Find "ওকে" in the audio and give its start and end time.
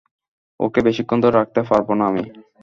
0.59-0.79